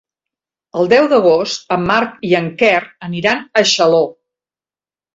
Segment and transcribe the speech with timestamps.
[0.79, 2.75] El deu d'agost en Marc i en Quer
[3.11, 4.05] aniran a Xaló.